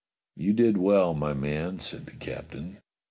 [0.35, 2.81] "You did well, my man," said the captain.